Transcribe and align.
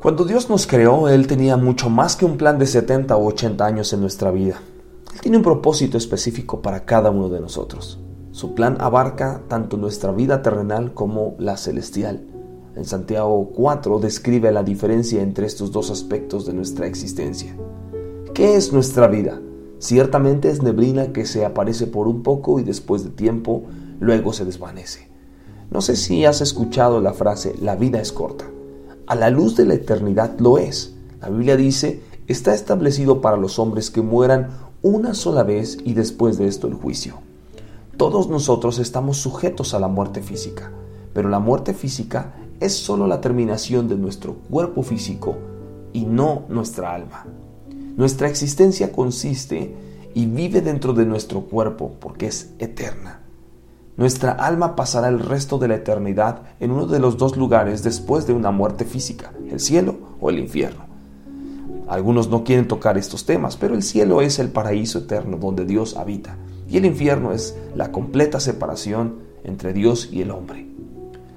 Cuando 0.00 0.24
Dios 0.24 0.48
nos 0.48 0.66
creó, 0.66 1.10
Él 1.10 1.26
tenía 1.26 1.58
mucho 1.58 1.90
más 1.90 2.16
que 2.16 2.24
un 2.24 2.38
plan 2.38 2.58
de 2.58 2.66
70 2.66 3.14
o 3.18 3.26
80 3.26 3.66
años 3.66 3.92
en 3.92 4.00
nuestra 4.00 4.30
vida. 4.30 4.62
Él 5.12 5.20
tiene 5.20 5.36
un 5.36 5.42
propósito 5.42 5.98
específico 5.98 6.62
para 6.62 6.86
cada 6.86 7.10
uno 7.10 7.28
de 7.28 7.38
nosotros. 7.38 8.00
Su 8.30 8.54
plan 8.54 8.78
abarca 8.80 9.42
tanto 9.46 9.76
nuestra 9.76 10.10
vida 10.10 10.40
terrenal 10.40 10.94
como 10.94 11.34
la 11.38 11.58
celestial. 11.58 12.22
En 12.76 12.86
Santiago 12.86 13.50
4 13.54 13.98
describe 13.98 14.50
la 14.52 14.62
diferencia 14.62 15.20
entre 15.20 15.44
estos 15.44 15.70
dos 15.70 15.90
aspectos 15.90 16.46
de 16.46 16.54
nuestra 16.54 16.86
existencia. 16.86 17.54
¿Qué 18.32 18.56
es 18.56 18.72
nuestra 18.72 19.06
vida? 19.06 19.38
Ciertamente 19.80 20.48
es 20.48 20.62
neblina 20.62 21.12
que 21.12 21.26
se 21.26 21.44
aparece 21.44 21.86
por 21.86 22.08
un 22.08 22.22
poco 22.22 22.58
y 22.58 22.62
después 22.62 23.04
de 23.04 23.10
tiempo 23.10 23.64
luego 24.00 24.32
se 24.32 24.46
desvanece. 24.46 25.10
No 25.70 25.82
sé 25.82 25.94
si 25.94 26.24
has 26.24 26.40
escuchado 26.40 27.02
la 27.02 27.12
frase 27.12 27.54
la 27.60 27.76
vida 27.76 28.00
es 28.00 28.12
corta 28.12 28.46
a 29.10 29.16
la 29.16 29.28
luz 29.28 29.56
de 29.56 29.66
la 29.66 29.74
eternidad 29.74 30.38
lo 30.38 30.56
es. 30.56 30.94
La 31.20 31.30
Biblia 31.30 31.56
dice, 31.56 32.00
está 32.28 32.54
establecido 32.54 33.20
para 33.20 33.36
los 33.36 33.58
hombres 33.58 33.90
que 33.90 34.02
mueran 34.02 34.50
una 34.82 35.14
sola 35.14 35.42
vez 35.42 35.78
y 35.84 35.94
después 35.94 36.38
de 36.38 36.46
esto 36.46 36.68
el 36.68 36.74
juicio. 36.74 37.16
Todos 37.96 38.28
nosotros 38.28 38.78
estamos 38.78 39.16
sujetos 39.16 39.74
a 39.74 39.80
la 39.80 39.88
muerte 39.88 40.22
física, 40.22 40.70
pero 41.12 41.28
la 41.28 41.40
muerte 41.40 41.74
física 41.74 42.36
es 42.60 42.72
solo 42.72 43.08
la 43.08 43.20
terminación 43.20 43.88
de 43.88 43.96
nuestro 43.96 44.34
cuerpo 44.48 44.84
físico 44.84 45.34
y 45.92 46.04
no 46.04 46.44
nuestra 46.48 46.94
alma. 46.94 47.26
Nuestra 47.96 48.28
existencia 48.28 48.92
consiste 48.92 49.74
y 50.14 50.26
vive 50.26 50.60
dentro 50.60 50.92
de 50.92 51.04
nuestro 51.04 51.40
cuerpo 51.40 51.96
porque 51.98 52.28
es 52.28 52.50
eterna. 52.60 53.22
Nuestra 53.96 54.32
alma 54.32 54.76
pasará 54.76 55.08
el 55.08 55.18
resto 55.18 55.58
de 55.58 55.68
la 55.68 55.74
eternidad 55.74 56.42
en 56.58 56.70
uno 56.70 56.86
de 56.86 57.00
los 57.00 57.18
dos 57.18 57.36
lugares 57.36 57.82
después 57.82 58.26
de 58.26 58.32
una 58.32 58.50
muerte 58.50 58.84
física, 58.84 59.32
el 59.50 59.60
cielo 59.60 59.98
o 60.20 60.30
el 60.30 60.38
infierno. 60.38 60.84
Algunos 61.88 62.28
no 62.28 62.44
quieren 62.44 62.68
tocar 62.68 62.96
estos 62.96 63.26
temas, 63.26 63.56
pero 63.56 63.74
el 63.74 63.82
cielo 63.82 64.22
es 64.22 64.38
el 64.38 64.50
paraíso 64.50 65.00
eterno 65.00 65.36
donde 65.36 65.64
Dios 65.64 65.96
habita 65.96 66.36
y 66.68 66.76
el 66.76 66.86
infierno 66.86 67.32
es 67.32 67.56
la 67.74 67.90
completa 67.90 68.38
separación 68.38 69.16
entre 69.42 69.72
Dios 69.72 70.08
y 70.12 70.22
el 70.22 70.30
hombre. 70.30 70.68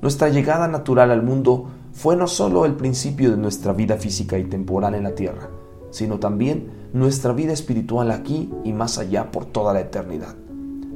Nuestra 0.00 0.28
llegada 0.28 0.68
natural 0.68 1.10
al 1.10 1.22
mundo 1.22 1.66
fue 1.92 2.14
no 2.14 2.28
solo 2.28 2.64
el 2.64 2.74
principio 2.74 3.32
de 3.32 3.36
nuestra 3.36 3.72
vida 3.72 3.96
física 3.96 4.38
y 4.38 4.44
temporal 4.44 4.94
en 4.94 5.02
la 5.02 5.14
tierra, 5.14 5.48
sino 5.90 6.20
también 6.20 6.70
nuestra 6.92 7.32
vida 7.32 7.52
espiritual 7.52 8.10
aquí 8.10 8.50
y 8.64 8.72
más 8.72 8.98
allá 8.98 9.32
por 9.32 9.46
toda 9.46 9.72
la 9.72 9.80
eternidad. 9.80 10.36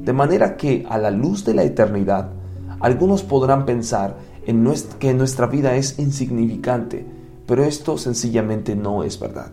De 0.03 0.13
manera 0.13 0.57
que 0.57 0.85
a 0.89 0.97
la 0.97 1.11
luz 1.11 1.45
de 1.45 1.53
la 1.53 1.63
eternidad, 1.63 2.29
algunos 2.79 3.21
podrán 3.21 3.65
pensar 3.65 4.17
en 4.47 4.73
que 4.97 5.13
nuestra 5.13 5.45
vida 5.45 5.75
es 5.75 5.99
insignificante, 5.99 7.05
pero 7.45 7.63
esto 7.63 7.97
sencillamente 7.97 8.75
no 8.75 9.03
es 9.03 9.19
verdad. 9.19 9.51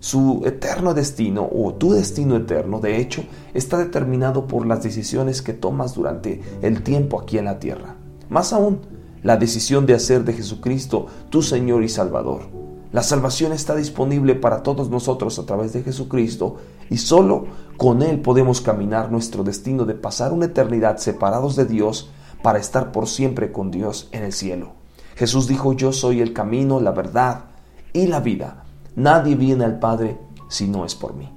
Su 0.00 0.42
eterno 0.44 0.92
destino 0.92 1.48
o 1.50 1.74
tu 1.74 1.92
destino 1.92 2.36
eterno, 2.36 2.80
de 2.80 2.98
hecho, 2.98 3.22
está 3.54 3.78
determinado 3.78 4.46
por 4.46 4.66
las 4.66 4.82
decisiones 4.82 5.42
que 5.42 5.52
tomas 5.52 5.94
durante 5.94 6.40
el 6.62 6.82
tiempo 6.82 7.20
aquí 7.20 7.38
en 7.38 7.44
la 7.44 7.58
tierra. 7.60 7.94
Más 8.28 8.52
aún, 8.52 8.80
la 9.22 9.36
decisión 9.36 9.86
de 9.86 9.94
hacer 9.94 10.24
de 10.24 10.32
Jesucristo 10.32 11.06
tu 11.30 11.42
Señor 11.42 11.84
y 11.84 11.88
Salvador. 11.88 12.65
La 12.96 13.02
salvación 13.02 13.52
está 13.52 13.76
disponible 13.76 14.34
para 14.36 14.62
todos 14.62 14.88
nosotros 14.88 15.38
a 15.38 15.44
través 15.44 15.74
de 15.74 15.82
Jesucristo 15.82 16.56
y 16.88 16.96
solo 16.96 17.44
con 17.76 18.00
Él 18.00 18.22
podemos 18.22 18.62
caminar 18.62 19.12
nuestro 19.12 19.44
destino 19.44 19.84
de 19.84 19.92
pasar 19.92 20.32
una 20.32 20.46
eternidad 20.46 20.96
separados 20.96 21.56
de 21.56 21.66
Dios 21.66 22.08
para 22.42 22.58
estar 22.58 22.92
por 22.92 23.06
siempre 23.06 23.52
con 23.52 23.70
Dios 23.70 24.08
en 24.12 24.22
el 24.22 24.32
cielo. 24.32 24.72
Jesús 25.14 25.46
dijo, 25.46 25.74
yo 25.74 25.92
soy 25.92 26.22
el 26.22 26.32
camino, 26.32 26.80
la 26.80 26.92
verdad 26.92 27.50
y 27.92 28.06
la 28.06 28.20
vida. 28.20 28.64
Nadie 28.94 29.34
viene 29.34 29.66
al 29.66 29.78
Padre 29.78 30.18
si 30.48 30.66
no 30.66 30.86
es 30.86 30.94
por 30.94 31.12
mí. 31.12 31.30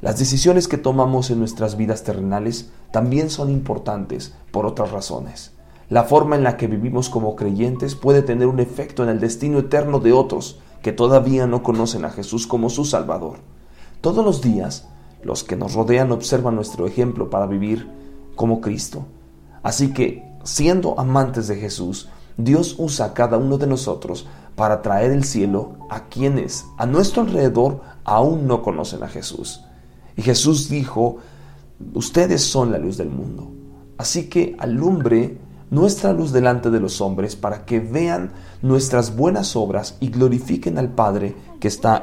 Las 0.00 0.18
decisiones 0.18 0.66
que 0.66 0.78
tomamos 0.78 1.30
en 1.30 1.40
nuestras 1.40 1.76
vidas 1.76 2.04
terrenales 2.04 2.70
también 2.90 3.28
son 3.28 3.50
importantes 3.50 4.32
por 4.50 4.64
otras 4.64 4.92
razones. 4.92 5.52
La 5.90 6.04
forma 6.04 6.36
en 6.36 6.42
la 6.42 6.56
que 6.56 6.68
vivimos 6.68 7.10
como 7.10 7.36
creyentes 7.36 7.96
puede 7.96 8.22
tener 8.22 8.46
un 8.46 8.60
efecto 8.60 9.02
en 9.02 9.10
el 9.10 9.20
destino 9.20 9.58
eterno 9.58 10.00
de 10.00 10.14
otros 10.14 10.60
que 10.86 10.92
todavía 10.92 11.48
no 11.48 11.64
conocen 11.64 12.04
a 12.04 12.10
Jesús 12.10 12.46
como 12.46 12.70
su 12.70 12.84
Salvador. 12.84 13.38
Todos 14.00 14.24
los 14.24 14.40
días, 14.40 14.86
los 15.20 15.42
que 15.42 15.56
nos 15.56 15.74
rodean 15.74 16.12
observan 16.12 16.54
nuestro 16.54 16.86
ejemplo 16.86 17.28
para 17.28 17.48
vivir 17.48 17.90
como 18.36 18.60
Cristo. 18.60 19.04
Así 19.64 19.92
que, 19.92 20.22
siendo 20.44 20.96
amantes 21.00 21.48
de 21.48 21.56
Jesús, 21.56 22.08
Dios 22.36 22.76
usa 22.78 23.06
a 23.06 23.14
cada 23.14 23.36
uno 23.36 23.58
de 23.58 23.66
nosotros 23.66 24.28
para 24.54 24.80
traer 24.80 25.10
el 25.10 25.24
cielo 25.24 25.72
a 25.90 26.04
quienes 26.04 26.64
a 26.78 26.86
nuestro 26.86 27.22
alrededor 27.22 27.80
aún 28.04 28.46
no 28.46 28.62
conocen 28.62 29.02
a 29.02 29.08
Jesús. 29.08 29.64
Y 30.14 30.22
Jesús 30.22 30.68
dijo, 30.68 31.16
ustedes 31.94 32.44
son 32.44 32.70
la 32.70 32.78
luz 32.78 32.96
del 32.96 33.10
mundo. 33.10 33.50
Así 33.98 34.28
que 34.28 34.54
alumbre 34.60 35.36
nuestra 35.70 36.12
luz 36.12 36.32
delante 36.32 36.70
de 36.70 36.80
los 36.80 37.00
hombres 37.00 37.36
para 37.36 37.64
que 37.64 37.80
vean 37.80 38.32
nuestras 38.62 39.16
buenas 39.16 39.56
obras 39.56 39.96
y 40.00 40.08
glorifiquen 40.08 40.78
al 40.78 40.90
Padre 40.90 41.34
que 41.60 41.68
está 41.68 41.94